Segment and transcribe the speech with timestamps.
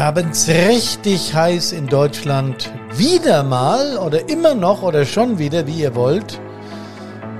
[0.00, 2.72] Haben es richtig heiß in Deutschland.
[2.96, 6.40] Wieder mal oder immer noch oder schon wieder, wie ihr wollt.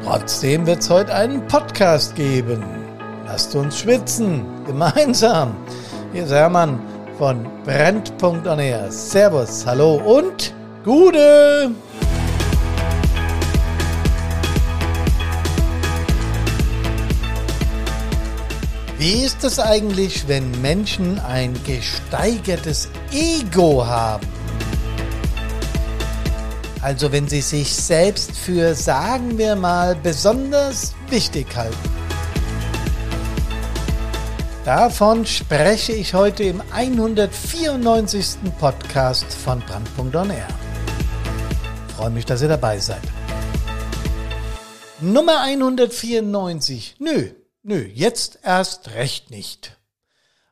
[0.05, 2.63] Trotzdem wird es heute einen Podcast geben.
[3.25, 4.45] Lasst uns schwitzen.
[4.67, 5.57] Gemeinsam.
[6.13, 6.79] Hier ist Hermann
[7.17, 8.93] von Brent.onair.
[8.93, 10.53] Servus, hallo und
[10.85, 11.71] Gute!
[19.01, 24.27] Wie ist es eigentlich, wenn Menschen ein gesteigertes Ego haben?
[26.83, 31.79] Also wenn sie sich selbst für, sagen wir mal, besonders wichtig halten.
[34.67, 38.37] Davon spreche ich heute im 194.
[38.59, 40.47] Podcast von Brand.onair.
[41.97, 43.01] Freue mich, dass ihr dabei seid.
[45.01, 46.97] Nummer 194.
[46.99, 47.31] Nö,
[47.63, 49.79] Nö, jetzt erst recht nicht.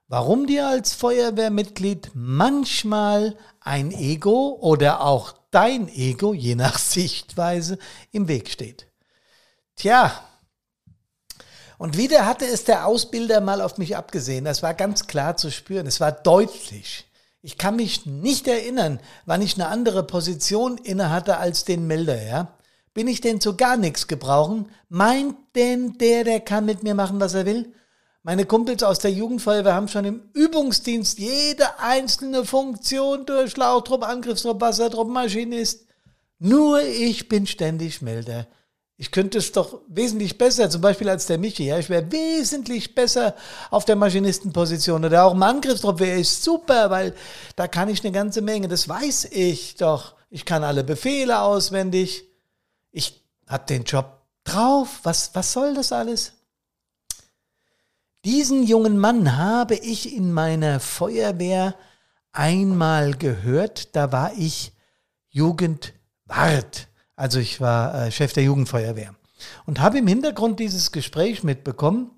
[0.09, 7.79] Warum dir als Feuerwehrmitglied manchmal ein Ego oder auch dein Ego, je nach Sichtweise,
[8.11, 8.87] im Weg steht.
[9.77, 10.23] Tja,
[11.79, 14.45] und wieder hatte es der Ausbilder mal auf mich abgesehen.
[14.45, 15.87] Das war ganz klar zu spüren.
[15.87, 17.07] Es war deutlich.
[17.41, 22.58] Ich kann mich nicht erinnern, wann ich eine andere Position innehatte als den Melder, ja.
[22.99, 24.73] Bin ich denn zu gar nichts gebrauchen?
[24.89, 27.73] Meint denn der, der kann mit mir machen, was er will?
[28.25, 34.61] Meine Kumpels aus der Jugendfeuerwehr haben schon im Übungsdienst jede einzelne Funktion durch Schlauchtrupp, Angriffstrupp,
[34.61, 35.87] Wassertrupp, Maschinist.
[36.41, 38.49] Nur ich bin ständig Melder.
[38.97, 41.67] Ich könnte es doch wesentlich besser, zum Beispiel als der Michi.
[41.67, 43.37] Ja, ich wäre wesentlich besser
[43.71, 47.15] auf der Maschinistenposition oder auch im Angriffstrupp wäre ich super, weil
[47.55, 48.67] da kann ich eine ganze Menge.
[48.67, 50.17] Das weiß ich doch.
[50.31, 52.28] Ich kann alle Befehle auswendig
[52.99, 56.33] ich habe den Job drauf, was, was soll das alles?
[58.25, 61.77] Diesen jungen Mann habe ich in meiner Feuerwehr
[62.33, 64.73] einmal gehört, da war ich
[65.31, 69.15] Jugendwart, also ich war äh, Chef der Jugendfeuerwehr.
[69.65, 72.11] Und habe im Hintergrund dieses Gespräch mitbekommen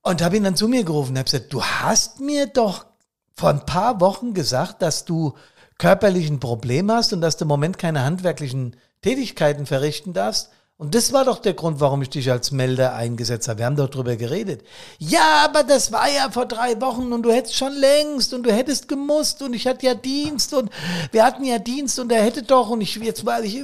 [0.00, 1.10] und habe ihn dann zu mir gerufen.
[1.10, 2.86] Und habe gesagt, du hast mir doch
[3.34, 5.36] vor ein paar Wochen gesagt, dass du
[5.82, 10.50] körperlichen Problem hast und dass du im Moment keine handwerklichen Tätigkeiten verrichten darfst.
[10.76, 13.58] Und das war doch der Grund, warum ich dich als Melder eingesetzt habe.
[13.58, 14.62] Wir haben doch drüber geredet.
[15.00, 18.52] Ja, aber das war ja vor drei Wochen und du hättest schon längst und du
[18.52, 20.70] hättest gemusst und ich hatte ja Dienst und
[21.10, 23.60] wir hatten ja Dienst und er hätte doch und ich jetzt war ich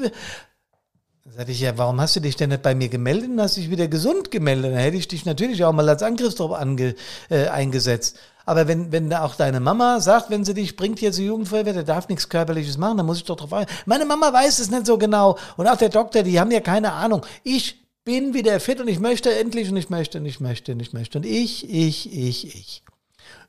[1.36, 3.70] sagte ich, ja, warum hast du dich denn nicht bei mir gemeldet und hast dich
[3.70, 4.72] wieder gesund gemeldet?
[4.72, 6.96] Dann hätte ich dich natürlich auch mal als Angriffstrupp ange,
[7.30, 8.18] äh, eingesetzt.
[8.48, 11.82] Aber wenn, wenn auch deine Mama sagt, wenn sie dich bringt hier zur Jugendfeuerwehr, der
[11.82, 13.70] darf nichts Körperliches machen, dann muss ich doch drauf achten.
[13.84, 15.36] Meine Mama weiß es nicht so genau.
[15.58, 17.26] Und auch der Doktor, die haben ja keine Ahnung.
[17.44, 20.80] Ich bin wieder fit und ich möchte endlich und ich möchte und ich möchte und
[20.80, 21.18] ich möchte.
[21.18, 22.82] Und ich, ich, ich, ich.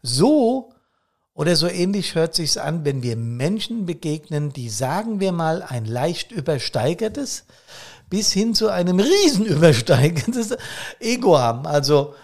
[0.02, 0.74] So
[1.34, 5.86] oder so ähnlich hört sich's an, wenn wir Menschen begegnen, die sagen wir mal ein
[5.86, 7.46] leicht übersteigertes
[8.10, 10.58] bis hin zu einem riesen übersteigertes
[11.00, 11.66] Ego haben.
[11.66, 12.16] Also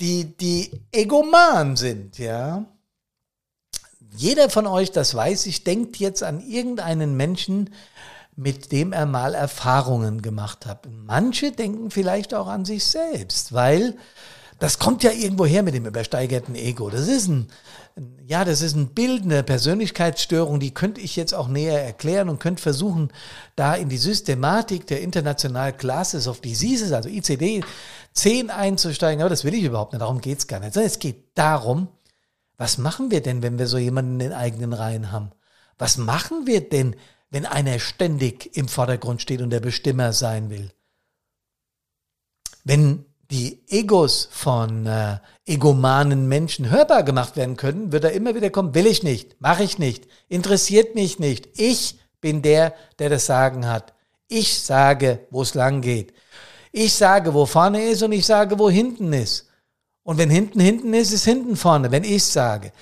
[0.00, 2.64] die, die egoman sind, ja.
[4.16, 7.70] Jeder von euch, das weiß ich, denkt jetzt an irgendeinen Menschen,
[8.34, 10.88] mit dem er mal Erfahrungen gemacht hat.
[10.90, 13.96] Manche denken vielleicht auch an sich selbst, weil
[14.58, 16.90] das kommt ja irgendwo her mit dem übersteigerten Ego.
[16.90, 17.48] Das ist ein,
[18.26, 22.40] ja, das ist ein Bild, eine Persönlichkeitsstörung, die könnte ich jetzt auch näher erklären und
[22.40, 23.10] könnte versuchen,
[23.56, 27.64] da in die Systematik der International Classes of Diseases, also ICD
[28.14, 29.20] 10 einzusteigen.
[29.20, 30.74] Aber das will ich überhaupt nicht, darum geht's gar nicht.
[30.74, 31.88] Sondern es geht darum,
[32.56, 35.30] was machen wir denn, wenn wir so jemanden in den eigenen Reihen haben?
[35.78, 36.94] Was machen wir denn,
[37.30, 40.70] wenn einer ständig im Vordergrund steht und der Bestimmer sein will?
[42.64, 48.50] Wenn die Egos von äh, egomanen Menschen hörbar gemacht werden können, wird er immer wieder
[48.50, 51.48] kommen, will ich nicht, mache ich nicht, interessiert mich nicht.
[51.58, 53.94] Ich bin der, der das Sagen hat.
[54.28, 56.12] Ich sage, wo es lang geht.
[56.72, 59.48] Ich sage, wo vorne ist und ich sage, wo hinten ist.
[60.02, 62.72] Und wenn hinten hinten ist, ist hinten vorne, wenn ich sage.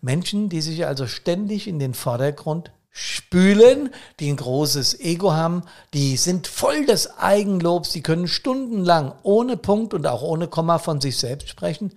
[0.00, 3.90] Menschen, die sich also ständig in den Vordergrund spülen,
[4.20, 5.62] die ein großes Ego haben,
[5.92, 11.00] die sind voll des Eigenlobs, die können stundenlang ohne Punkt und auch ohne Komma von
[11.00, 11.92] sich selbst sprechen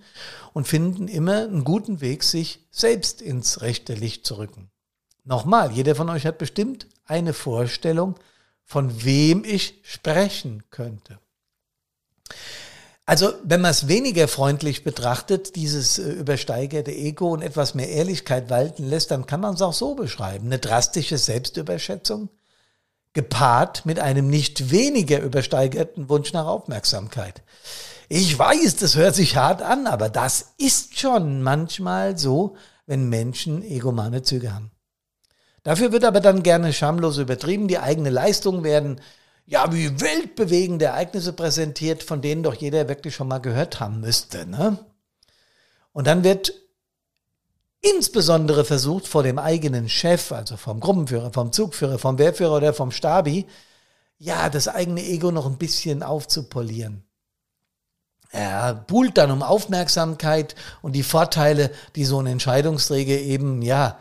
[0.52, 4.70] und finden immer einen guten Weg, sich selbst ins rechte Licht zu rücken.
[5.24, 8.16] Nochmal, jeder von euch hat bestimmt eine Vorstellung,
[8.64, 11.18] von wem ich sprechen könnte.
[13.06, 18.50] Also, wenn man es weniger freundlich betrachtet, dieses äh, übersteigerte Ego und etwas mehr Ehrlichkeit
[18.50, 20.46] walten lässt, dann kann man es auch so beschreiben.
[20.46, 22.28] Eine drastische Selbstüberschätzung,
[23.12, 27.42] gepaart mit einem nicht weniger übersteigerten Wunsch nach Aufmerksamkeit.
[28.08, 32.56] Ich weiß, das hört sich hart an, aber das ist schon manchmal so,
[32.86, 34.70] wenn Menschen egomane Züge haben.
[35.62, 37.68] Dafür wird aber dann gerne schamlos übertrieben.
[37.68, 39.00] Die eigene Leistung werden
[39.50, 44.46] ja wie weltbewegende Ereignisse präsentiert, von denen doch jeder wirklich schon mal gehört haben müsste.
[44.46, 44.78] Ne?
[45.92, 46.52] Und dann wird
[47.80, 52.92] insbesondere versucht, vor dem eigenen Chef, also vom Gruppenführer, vom Zugführer, vom Wehrführer oder vom
[52.92, 53.46] Stabi,
[54.18, 57.02] ja, das eigene Ego noch ein bisschen aufzupolieren.
[58.30, 63.98] Er buhlt dann um Aufmerksamkeit und die Vorteile, die so ein Entscheidungsträger eben, ja,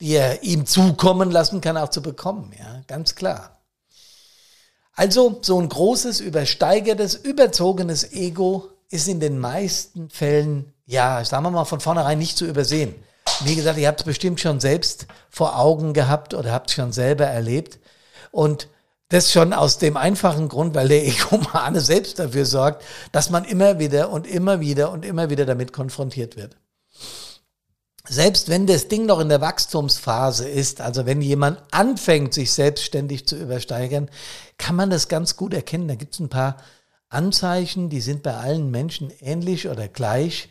[0.00, 3.61] die er ihm zukommen lassen kann, auch zu bekommen, ja, ganz klar.
[4.94, 11.50] Also so ein großes, übersteigertes, überzogenes Ego ist in den meisten Fällen, ja, sagen wir
[11.50, 12.94] mal von vornherein nicht zu übersehen.
[13.40, 16.92] Wie gesagt, ihr habt es bestimmt schon selbst vor Augen gehabt oder habt es schon
[16.92, 17.78] selber erlebt.
[18.30, 18.68] Und
[19.08, 23.78] das schon aus dem einfachen Grund, weil der Egomane selbst dafür sorgt, dass man immer
[23.78, 26.56] wieder und immer wieder und immer wieder damit konfrontiert wird.
[28.08, 33.28] Selbst wenn das Ding noch in der Wachstumsphase ist, also wenn jemand anfängt, sich selbstständig
[33.28, 34.10] zu übersteigern,
[34.58, 35.86] kann man das ganz gut erkennen.
[35.86, 36.56] Da gibt es ein paar
[37.08, 40.48] Anzeichen, die sind bei allen Menschen ähnlich oder gleich.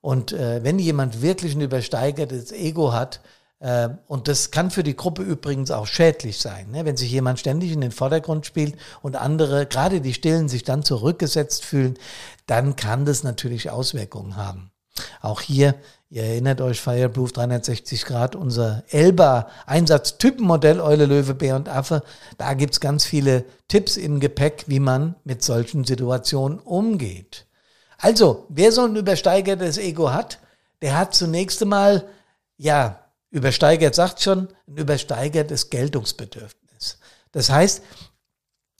[0.00, 3.20] Und äh, wenn jemand wirklich ein übersteigertes Ego hat,
[3.60, 6.84] äh, und das kann für die Gruppe übrigens auch schädlich sein, ne?
[6.84, 10.82] wenn sich jemand ständig in den Vordergrund spielt und andere, gerade die Stillen, sich dann
[10.82, 11.98] zurückgesetzt fühlen,
[12.46, 14.70] dann kann das natürlich Auswirkungen haben.
[15.20, 15.74] Auch hier,
[16.10, 22.02] ihr erinnert euch, Fireproof 360 Grad, unser Elba-Einsatztypenmodell Eule, Löwe, Bär und Affe.
[22.38, 27.46] Da gibt's ganz viele Tipps im Gepäck, wie man mit solchen Situationen umgeht.
[27.98, 30.38] Also, wer so ein übersteigertes Ego hat,
[30.82, 32.06] der hat zunächst einmal,
[32.56, 33.00] ja,
[33.30, 36.98] Übersteigert sagt schon, ein übersteigertes Geltungsbedürfnis.
[37.32, 37.82] Das heißt,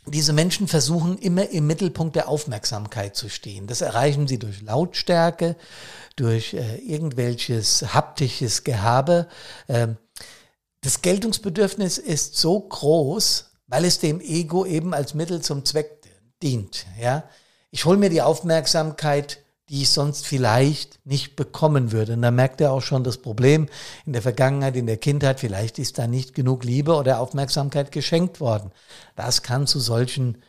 [0.06, 3.67] diese Menschen versuchen immer im Mittelpunkt der Aufmerksamkeit zu stehen.
[3.67, 5.56] Das erreichen sie durch Lautstärke,
[6.17, 9.29] durch äh, irgendwelches haptisches Gehabe.
[9.69, 9.97] Ähm,
[10.83, 16.03] das Geltungsbedürfnis ist so groß, weil es dem Ego eben als Mittel zum Zweck
[16.43, 16.87] dient.
[17.01, 17.25] Ja?
[17.71, 22.14] Ich hole mir die Aufmerksamkeit die ich sonst vielleicht nicht bekommen würde.
[22.14, 23.69] Und da merkt er auch schon das Problem
[24.05, 28.40] in der Vergangenheit, in der Kindheit, vielleicht ist da nicht genug Liebe oder Aufmerksamkeit geschenkt
[28.40, 28.72] worden.
[29.16, 30.43] Das kann zu solchen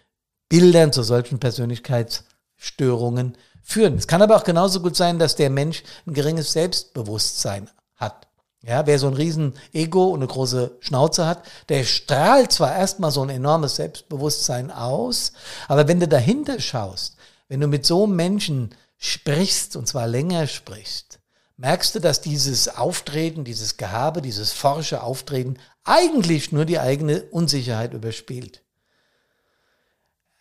[0.49, 3.95] Bildern, zu solchen Persönlichkeitsstörungen führen.
[3.95, 8.27] Es kann aber auch genauso gut sein, dass der Mensch ein geringes Selbstbewusstsein hat.
[8.61, 13.11] Ja, wer so ein riesen Ego und eine große Schnauze hat, der strahlt zwar erstmal
[13.11, 15.33] so ein enormes Selbstbewusstsein aus,
[15.67, 17.15] aber wenn du dahinter schaust,
[17.47, 21.19] wenn du mit so einem Menschen sprichst, und zwar länger sprichst,
[21.57, 27.93] merkst du, dass dieses Auftreten, dieses Gehabe, dieses forsche Auftreten eigentlich nur die eigene Unsicherheit
[27.93, 28.63] überspielt.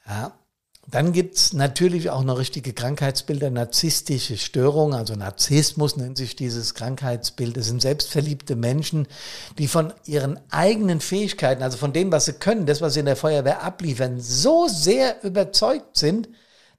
[0.07, 0.39] Ja.
[0.87, 7.57] Dann gibt's natürlich auch noch richtige Krankheitsbilder, narzisstische Störungen, also Narzissmus nennt sich dieses Krankheitsbild.
[7.57, 9.09] Das sind selbstverliebte Menschen,
[9.57, 13.07] die von ihren eigenen Fähigkeiten, also von dem, was sie können, das, was sie in
[13.07, 16.29] der Feuerwehr abliefern, so sehr überzeugt sind,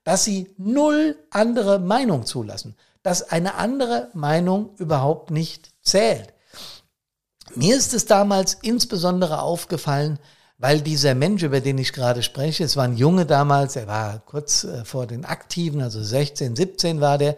[0.06, 6.32] dass sie null andere Meinung zulassen, dass eine andere Meinung überhaupt nicht zählt.
[7.56, 10.20] Mir ist es damals insbesondere aufgefallen,
[10.58, 14.20] weil dieser Mensch, über den ich gerade spreche, es war ein Junge damals, er war
[14.20, 17.34] kurz äh, vor den Aktiven, also 16, 17 war der,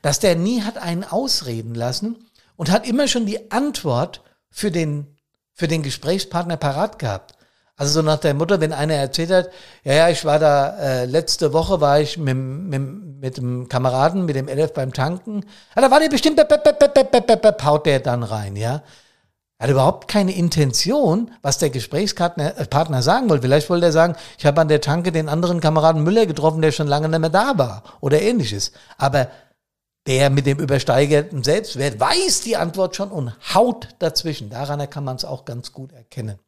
[0.00, 5.16] dass der nie hat einen ausreden lassen und hat immer schon die Antwort für den,
[5.52, 7.34] für den Gesprächspartner parat gehabt.
[7.76, 9.50] Also so nach der Mutter, wenn einer erzählt hat,
[9.82, 14.24] ja, ja, ich war da, äh, letzte Woche war ich mit, mit, mit dem Kameraden,
[14.26, 15.44] mit dem Elf beim Tanken.
[15.74, 18.82] Ja, da war der bestimmt, haut der dann rein, ja.
[19.58, 23.42] Er hat überhaupt keine Intention, was der Gesprächspartner äh, sagen wollte.
[23.42, 26.72] Vielleicht wollte er sagen, ich habe an der Tanke den anderen Kameraden Müller getroffen, der
[26.72, 28.72] schon lange nicht mehr da war oder ähnliches.
[28.98, 29.28] Aber
[30.06, 34.50] der mit dem übersteigerten Selbstwert weiß die Antwort schon und haut dazwischen.
[34.50, 36.38] Daran kann man es auch ganz gut erkennen.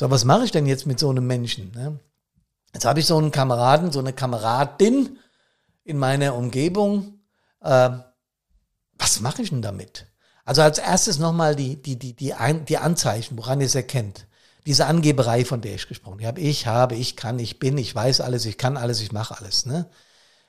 [0.00, 1.72] So, was mache ich denn jetzt mit so einem Menschen?
[1.72, 2.00] Ne?
[2.72, 5.18] Jetzt habe ich so einen Kameraden, so eine Kameradin
[5.84, 7.20] in meiner Umgebung.
[7.60, 7.90] Äh,
[8.94, 10.06] was mache ich denn damit?
[10.46, 14.26] Also als erstes nochmal die, die, die, die, Ein die Anzeichen, woran ihr es erkennt.
[14.64, 16.40] Diese Angeberei, von der ich gesprochen habe.
[16.40, 19.66] Ich habe, ich kann, ich bin, ich weiß alles, ich kann alles, ich mache alles.
[19.66, 19.90] Ne?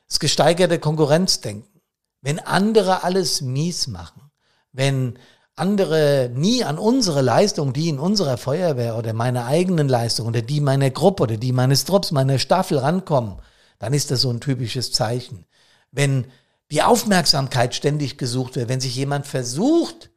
[0.08, 1.82] Das gesteigerte Konkurrenzdenken.
[2.22, 4.32] Wenn andere alles mies machen,
[4.72, 5.20] wenn
[5.56, 10.62] andere nie an unsere Leistung, die in unserer Feuerwehr oder meine eigenen Leistung oder die
[10.62, 13.38] meiner Gruppe oder die meines Trupps, meiner Staffel rankommen,
[13.80, 15.46] dann ist das so ein typisches Zeichen.
[15.92, 16.28] Wenn
[16.72, 20.10] die Aufmerksamkeit ständig gesucht wird, wenn sich jemand versucht,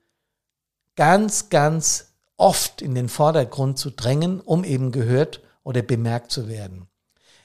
[0.95, 6.87] ganz, ganz oft in den Vordergrund zu drängen, um eben gehört oder bemerkt zu werden.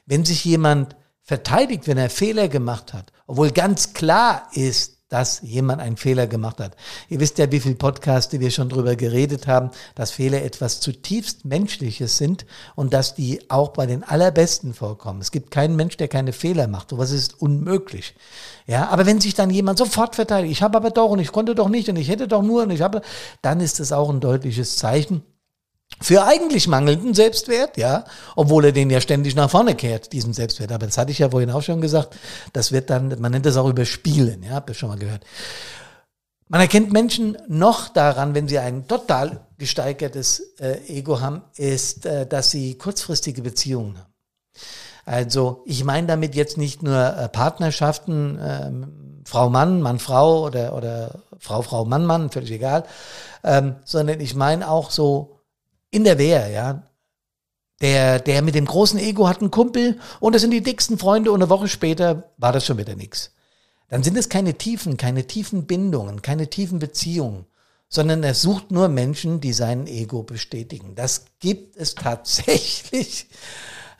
[0.05, 5.81] Wenn sich jemand verteidigt, wenn er Fehler gemacht hat, obwohl ganz klar ist, dass jemand
[5.81, 6.75] einen Fehler gemacht hat.
[7.09, 11.45] Ihr wisst ja, wie viele Podcasts wir schon drüber geredet haben, dass Fehler etwas zutiefst
[11.45, 15.19] Menschliches sind und dass die auch bei den Allerbesten vorkommen.
[15.19, 16.91] Es gibt keinen Mensch, der keine Fehler macht.
[16.91, 18.15] Sowas ist unmöglich.
[18.67, 21.55] Ja, aber wenn sich dann jemand sofort verteidigt, ich habe aber doch und ich konnte
[21.55, 23.01] doch nicht und ich hätte doch nur und ich habe,
[23.41, 25.23] dann ist das auch ein deutliches Zeichen,
[26.01, 30.71] für eigentlich mangelnden Selbstwert, ja, obwohl er den ja ständig nach vorne kehrt, diesen Selbstwert.
[30.71, 32.15] Aber das hatte ich ja vorhin auch schon gesagt.
[32.53, 35.23] Das wird dann, man nennt das auch überspielen, ja, habt ihr schon mal gehört.
[36.47, 42.25] Man erkennt Menschen noch daran, wenn sie ein total gesteigertes äh, Ego haben, ist, äh,
[42.25, 44.13] dass sie kurzfristige Beziehungen haben.
[45.05, 50.75] Also ich meine damit jetzt nicht nur äh, Partnerschaften, ähm, Frau Mann, Mann Frau oder,
[50.75, 52.83] oder Frau Frau Mann Mann, völlig egal,
[53.43, 55.38] ähm, sondern ich meine auch so
[55.91, 56.83] in der Wehr, ja.
[57.81, 61.31] Der, der mit dem großen Ego hat einen Kumpel und das sind die dicksten Freunde
[61.31, 63.31] und eine Woche später war das schon wieder nichts.
[63.87, 67.45] Dann sind es keine tiefen, keine tiefen Bindungen, keine tiefen Beziehungen,
[67.87, 70.93] sondern er sucht nur Menschen, die sein Ego bestätigen.
[70.95, 73.27] Das gibt es tatsächlich.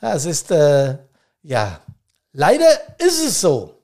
[0.00, 0.98] Das ist, äh,
[1.42, 1.80] ja,
[2.32, 2.68] leider
[2.98, 3.80] ist es so.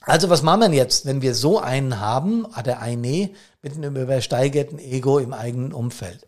[0.00, 3.30] Also was machen wir jetzt, wenn wir so einen haben, oder eine
[3.62, 6.26] mit einem übersteigerten Ego im eigenen Umfeld?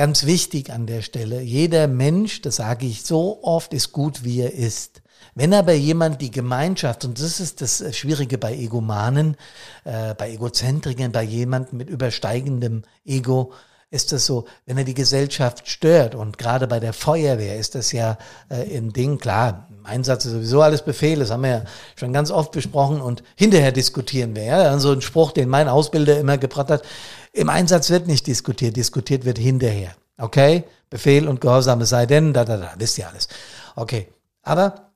[0.00, 4.40] Ganz wichtig an der Stelle, jeder Mensch, das sage ich so oft, ist gut, wie
[4.40, 5.02] er ist.
[5.34, 9.36] Wenn aber jemand die Gemeinschaft, und das ist das Schwierige bei Egomanen,
[9.84, 13.52] äh, bei Egozentrikern, bei jemandem mit übersteigendem Ego,
[13.90, 17.92] ist das so, wenn er die Gesellschaft stört und gerade bei der Feuerwehr ist das
[17.92, 18.16] ja
[18.48, 21.64] äh, ein Ding, klar, im Einsatz ist sowieso alles Befehl, das haben wir ja
[21.96, 24.44] schon ganz oft besprochen und hinterher diskutieren wir.
[24.44, 24.78] Ja?
[24.78, 26.82] So ein Spruch, den mein Ausbilder immer gebracht hat,
[27.32, 29.94] im Einsatz wird nicht diskutiert, diskutiert wird hinterher.
[30.18, 30.64] Okay?
[30.90, 33.28] Befehl und Gehorsam, es sei denn, da, da, da, wisst ihr alles.
[33.74, 34.08] Okay.
[34.42, 34.90] Aber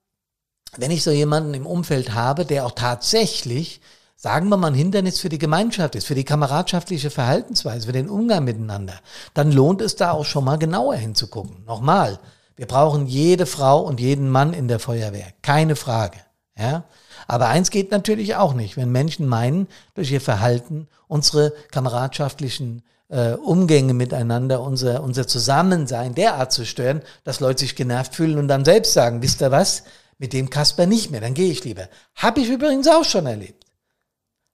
[0.76, 3.80] wenn ich so jemanden im Umfeld habe, der auch tatsächlich,
[4.16, 8.10] sagen wir mal, ein Hindernis für die Gemeinschaft ist, für die kameradschaftliche Verhaltensweise, für den
[8.10, 9.00] Umgang miteinander,
[9.32, 11.64] dann lohnt es da auch schon mal genauer hinzugucken.
[11.64, 12.18] Nochmal,
[12.56, 15.26] wir brauchen jede Frau und jeden Mann in der Feuerwehr.
[15.42, 16.18] Keine Frage.
[16.56, 16.84] Ja?
[17.26, 23.32] Aber eins geht natürlich auch nicht, wenn Menschen meinen, durch ihr Verhalten unsere kameradschaftlichen äh,
[23.32, 28.64] Umgänge miteinander, unser, unser Zusammensein derart zu stören, dass Leute sich genervt fühlen und dann
[28.64, 29.84] selbst sagen, wisst ihr was,
[30.18, 31.88] mit dem Kasper nicht mehr, dann gehe ich lieber.
[32.14, 33.64] Habe ich übrigens auch schon erlebt.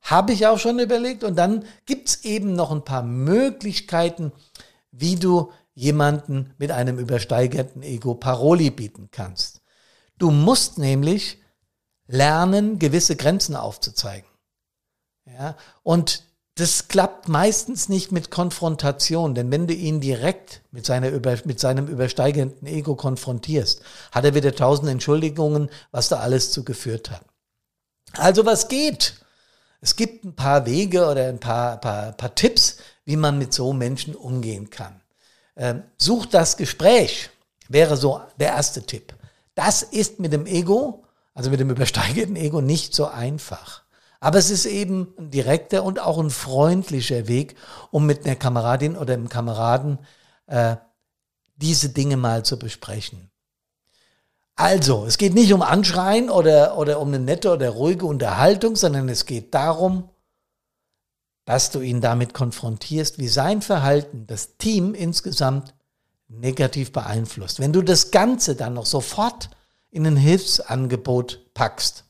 [0.02, 4.32] Habe ich auch schon überlegt und dann gibt's eben noch ein paar Möglichkeiten,
[4.90, 9.62] wie du jemanden mit einem übersteigerten Ego Paroli bieten kannst.
[10.18, 11.38] Du musst nämlich
[12.06, 14.28] lernen, gewisse Grenzen aufzuzeigen.
[15.24, 16.24] Ja, und
[16.56, 21.10] das klappt meistens nicht mit Konfrontation, denn wenn du ihn direkt mit, seiner
[21.46, 23.80] mit seinem übersteigenden Ego konfrontierst,
[24.12, 27.24] hat er wieder tausend Entschuldigungen, was da alles zugeführt hat.
[28.12, 29.14] Also was geht?
[29.80, 33.72] Es gibt ein paar Wege oder ein paar, paar, paar Tipps, wie man mit so
[33.72, 35.00] Menschen umgehen kann.
[35.56, 37.30] Ähm, such das Gespräch,
[37.68, 39.14] wäre so der erste Tipp.
[39.54, 41.04] Das ist mit dem Ego
[41.34, 43.82] also mit dem übersteigerten Ego nicht so einfach.
[44.20, 47.56] Aber es ist eben ein direkter und auch ein freundlicher Weg,
[47.90, 49.98] um mit einer Kameradin oder einem Kameraden
[50.46, 50.76] äh,
[51.56, 53.30] diese Dinge mal zu besprechen.
[54.56, 59.08] Also, es geht nicht um Anschreien oder, oder um eine nette oder ruhige Unterhaltung, sondern
[59.08, 60.10] es geht darum,
[61.50, 65.74] dass du ihn damit konfrontierst, wie sein Verhalten das Team insgesamt
[66.28, 67.58] negativ beeinflusst.
[67.58, 69.50] Wenn du das Ganze dann noch sofort
[69.90, 72.04] in ein Hilfsangebot packst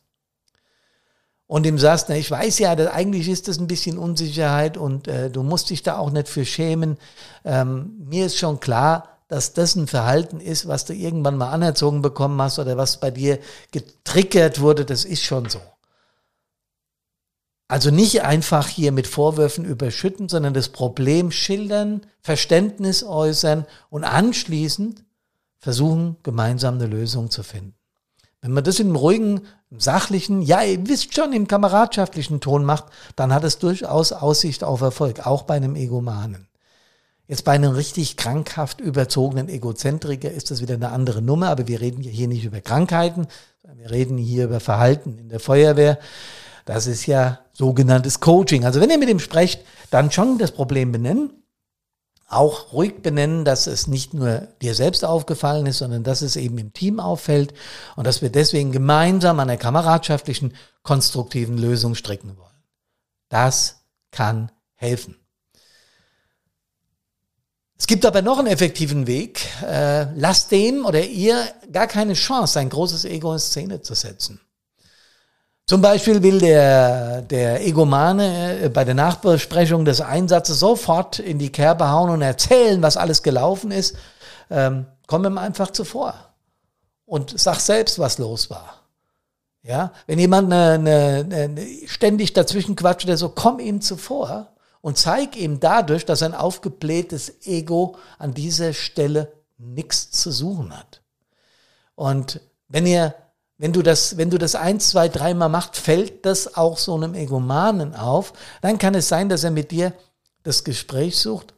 [1.46, 5.08] und ihm sagst, na, ich weiß ja, dass eigentlich ist das ein bisschen Unsicherheit und
[5.08, 6.98] äh, du musst dich da auch nicht für schämen.
[7.42, 12.02] Ähm, mir ist schon klar, dass das ein Verhalten ist, was du irgendwann mal anerzogen
[12.02, 13.38] bekommen hast oder was bei dir
[13.70, 15.62] getriggert wurde, das ist schon so.
[17.70, 25.04] Also nicht einfach hier mit Vorwürfen überschütten, sondern das Problem schildern, Verständnis äußern und anschließend
[25.56, 27.76] versuchen, gemeinsam eine Lösung zu finden.
[28.42, 32.86] Wenn man das in einem ruhigen, sachlichen, ja, ihr wisst schon, im kameradschaftlichen Ton macht,
[33.14, 36.48] dann hat es durchaus Aussicht auf Erfolg, auch bei einem Egomanen.
[37.28, 41.80] Jetzt bei einem richtig krankhaft überzogenen Egozentriker ist das wieder eine andere Nummer, aber wir
[41.80, 43.28] reden hier nicht über Krankheiten,
[43.76, 46.00] wir reden hier über Verhalten in der Feuerwehr.
[46.70, 48.64] Das ist ja sogenanntes Coaching.
[48.64, 51.30] Also wenn ihr mit ihm sprecht, dann schon das Problem benennen
[52.30, 56.56] auch ruhig benennen, dass es nicht nur dir selbst aufgefallen ist, sondern dass es eben
[56.58, 57.52] im Team auffällt
[57.96, 62.62] und dass wir deswegen gemeinsam an einer kameradschaftlichen, konstruktiven Lösung stricken wollen.
[63.28, 63.80] Das
[64.12, 65.16] kann helfen.
[67.76, 69.40] Es gibt aber noch einen effektiven Weg.
[69.62, 71.36] Äh, lasst dem oder ihr
[71.72, 74.40] gar keine Chance, sein großes Ego in Szene zu setzen.
[75.70, 81.52] Zum Beispiel will der, der Egomane äh, bei der Nachbesprechung des Einsatzes sofort in die
[81.52, 83.94] Kerbe hauen und erzählen, was alles gelaufen ist.
[84.50, 86.14] Ähm, komm ihm einfach zuvor
[87.06, 88.82] und sag selbst, was los war.
[89.62, 94.48] Ja, wenn jemand eine, eine, eine, ständig dazwischen quatscht, der so, komm ihm zuvor
[94.80, 101.00] und zeig ihm dadurch, dass ein aufgeblähtes Ego an dieser Stelle nichts zu suchen hat.
[101.94, 103.14] Und wenn ihr
[103.60, 107.12] wenn du das, wenn du das eins, zwei, dreimal macht, fällt das auch so einem
[107.12, 108.32] Egomanen auf.
[108.62, 109.92] Dann kann es sein, dass er mit dir
[110.44, 111.52] das Gespräch sucht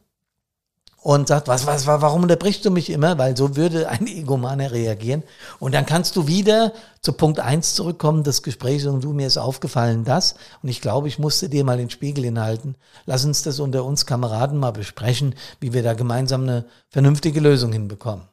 [0.97, 3.17] und sagt, was, was, warum unterbrichst du mich immer?
[3.17, 5.23] Weil so würde ein Egomane reagieren.
[5.59, 9.37] Und dann kannst du wieder zu Punkt eins zurückkommen, das Gespräch, und du, mir ist
[9.37, 10.35] aufgefallen, das.
[10.61, 12.75] Und ich glaube, ich musste dir mal den Spiegel hinhalten.
[13.05, 17.71] Lass uns das unter uns Kameraden mal besprechen, wie wir da gemeinsam eine vernünftige Lösung
[17.71, 18.27] hinbekommen.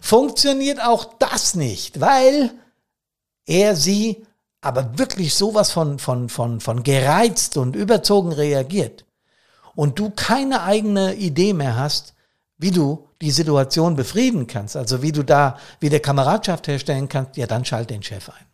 [0.00, 2.50] Funktioniert auch das nicht, weil
[3.46, 4.24] er sie
[4.60, 9.04] aber wirklich sowas von, von, von, von gereizt und überzogen reagiert
[9.74, 12.14] und du keine eigene Idee mehr hast,
[12.56, 17.46] wie du die Situation befrieden kannst, also wie du da wieder Kameradschaft herstellen kannst, ja,
[17.46, 18.46] dann schalt den Chef ein.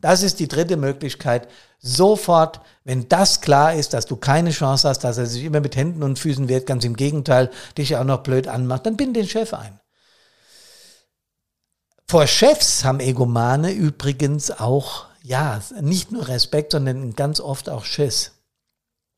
[0.00, 1.48] Das ist die dritte Möglichkeit.
[1.78, 5.76] Sofort, wenn das klar ist, dass du keine Chance hast, dass er sich immer mit
[5.76, 9.28] Händen und Füßen wehrt, ganz im Gegenteil, dich auch noch blöd anmacht, dann bind den
[9.28, 9.78] Chef ein.
[12.12, 18.32] Vor Chefs haben Egomane übrigens auch, ja, nicht nur Respekt, sondern ganz oft auch Schiss.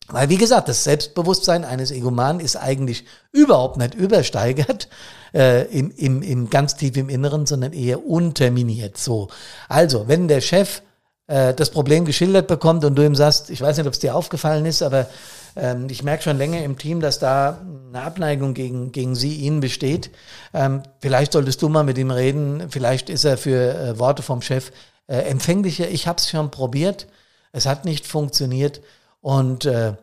[0.07, 4.89] Weil, wie gesagt, das Selbstbewusstsein eines Egomanen ist eigentlich überhaupt nicht übersteigert,
[5.35, 8.97] äh, im, im, im ganz tief im Inneren, sondern eher unterminiert.
[8.97, 9.27] So.
[9.69, 10.81] Also, wenn der Chef
[11.27, 14.15] äh, das Problem geschildert bekommt und du ihm sagst, ich weiß nicht, ob es dir
[14.15, 15.09] aufgefallen ist, aber
[15.57, 19.61] ähm, ich merke schon länger im Team, dass da eine Abneigung gegen, gegen sie, ihn
[19.61, 20.11] besteht.
[20.53, 22.71] Ähm, vielleicht solltest du mal mit ihm reden.
[22.71, 24.73] Vielleicht ist er für äh, Worte vom Chef
[25.07, 25.89] äh, empfänglicher.
[25.89, 27.07] Ich habe es schon probiert.
[27.53, 28.81] Es hat nicht funktioniert.
[29.21, 29.95] Und äh,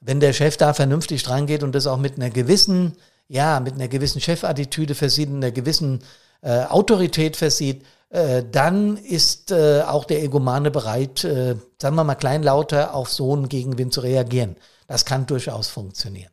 [0.00, 2.96] wenn der Chef da vernünftig dran geht und das auch mit einer gewissen,
[3.28, 6.00] ja, mit einer gewissen Chefattitüde versieht, einer gewissen
[6.42, 12.14] äh, Autorität versieht, äh, dann ist äh, auch der Egomane bereit, äh, sagen wir mal
[12.14, 14.56] kleinlauter auf so einen Gegenwind zu reagieren.
[14.86, 16.32] Das kann durchaus funktionieren.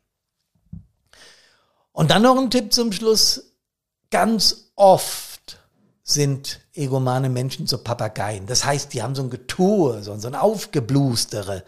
[1.91, 3.53] Und dann noch ein Tipp zum Schluss.
[4.09, 5.59] Ganz oft
[6.03, 8.45] sind egomane Menschen so Papageien.
[8.45, 11.63] Das heißt, die haben so ein Getue, so, ein Aufgeblustere.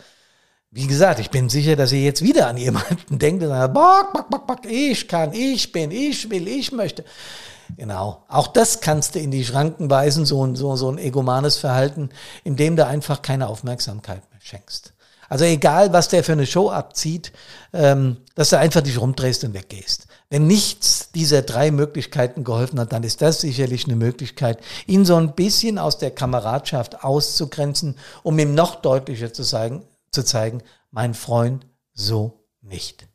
[0.69, 4.13] Wie gesagt, ich bin sicher, dass ihr jetzt wieder an jemanden denkt und sagt, bock,
[4.13, 7.03] bock, bock, bock, ich kann, ich bin, ich will, ich möchte.
[7.75, 8.23] Genau.
[8.27, 12.09] Auch das kannst du in die Schranken weisen, so ein, so, so ein egomanes Verhalten,
[12.43, 14.93] indem du einfach keine Aufmerksamkeit mehr schenkst.
[15.29, 17.33] Also egal, was der für eine Show abzieht,
[17.73, 20.07] ähm, dass du einfach dich rumdrehst und weggehst.
[20.29, 25.15] Wenn nichts dieser drei Möglichkeiten geholfen hat, dann ist das sicherlich eine Möglichkeit, ihn so
[25.15, 31.13] ein bisschen aus der Kameradschaft auszugrenzen, um ihm noch deutlicher zu zeigen, zu zeigen, mein
[31.13, 33.06] Freund, so nicht.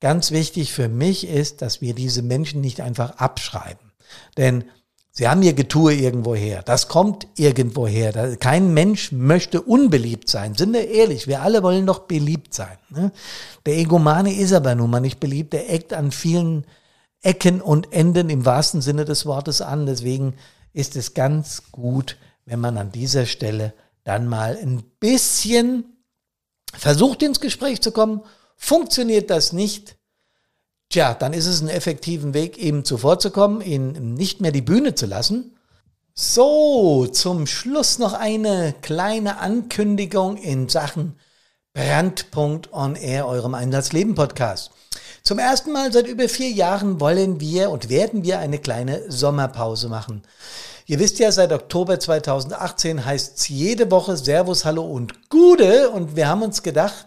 [0.00, 3.92] Ganz wichtig für mich ist, dass wir diese Menschen nicht einfach abschreiben.
[4.36, 4.64] Denn
[5.12, 6.62] Sie haben ihr Getue irgendwoher.
[6.62, 8.36] Das kommt irgendwoher.
[8.36, 10.54] Kein Mensch möchte unbeliebt sein.
[10.54, 12.78] Sind wir ehrlich, wir alle wollen doch beliebt sein.
[12.90, 13.10] Ne?
[13.66, 15.52] Der Egomane ist aber nun mal nicht beliebt.
[15.52, 16.64] Der eckt an vielen
[17.22, 19.84] Ecken und Enden im wahrsten Sinne des Wortes an.
[19.84, 20.34] Deswegen
[20.72, 25.84] ist es ganz gut, wenn man an dieser Stelle dann mal ein bisschen
[26.72, 28.22] versucht ins Gespräch zu kommen.
[28.62, 29.96] Funktioniert das nicht,
[30.92, 35.06] Tja, dann ist es ein effektiven Weg, ihm zuvorzukommen, ihn nicht mehr die Bühne zu
[35.06, 35.56] lassen.
[36.14, 41.16] So, zum Schluss noch eine kleine Ankündigung in Sachen
[41.74, 44.72] Brandpunkt on Air, eurem Einsatzleben Podcast.
[45.22, 49.88] Zum ersten Mal seit über vier Jahren wollen wir und werden wir eine kleine Sommerpause
[49.88, 50.22] machen.
[50.86, 56.16] Ihr wisst ja, seit Oktober 2018 heißt es jede Woche Servus, Hallo und Gude und
[56.16, 57.06] wir haben uns gedacht,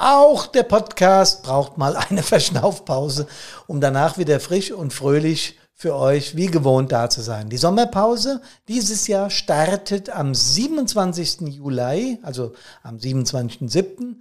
[0.00, 3.26] auch der Podcast braucht mal eine Verschnaufpause,
[3.66, 7.48] um danach wieder frisch und fröhlich für euch wie gewohnt da zu sein.
[7.48, 11.40] Die Sommerpause dieses Jahr startet am 27.
[11.54, 14.16] Juli, also am 27.07.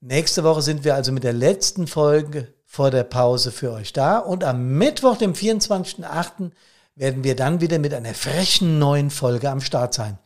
[0.00, 4.18] Nächste Woche sind wir also mit der letzten Folge vor der Pause für euch da
[4.18, 6.52] und am Mittwoch, dem 24.08.
[6.94, 10.18] werden wir dann wieder mit einer frechen neuen Folge am Start sein.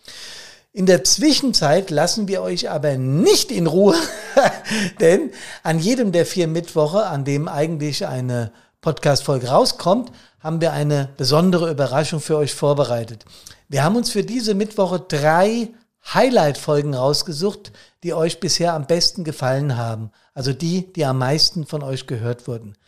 [0.75, 3.95] In der Zwischenzeit lassen wir euch aber nicht in Ruhe,
[5.01, 5.31] denn
[5.63, 11.71] an jedem der vier Mittwoche, an dem eigentlich eine Podcast-Folge rauskommt, haben wir eine besondere
[11.71, 13.27] Überraschung für euch vorbereitet.
[13.69, 15.69] Wir haben uns für diese Mittwoche drei
[16.15, 20.11] Highlight-Folgen rausgesucht, die euch bisher am besten gefallen haben.
[20.33, 22.79] Also die, die am meisten von euch gehört wurden.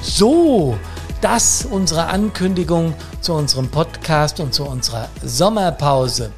[0.00, 0.78] So,
[1.24, 6.30] das unsere Ankündigung zu unserem Podcast und zu unserer Sommerpause.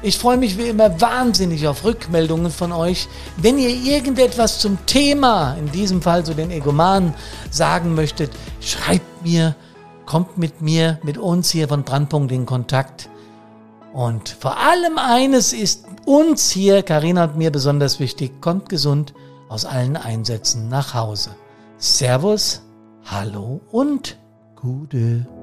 [0.00, 3.08] Ich freue mich wie immer wahnsinnig auf Rückmeldungen von euch.
[3.36, 7.14] Wenn ihr irgendetwas zum Thema, in diesem Fall zu den Egomanen,
[7.50, 9.56] sagen möchtet, schreibt mir,
[10.06, 13.10] kommt mit mir, mit uns hier von Brandpunkt in Kontakt.
[13.92, 19.14] Und vor allem eines ist uns hier, Karina und mir besonders wichtig, kommt gesund
[19.48, 21.30] aus allen Einsätzen nach Hause.
[21.78, 22.62] Servus,
[23.04, 24.16] hallo und
[24.60, 25.37] Gute.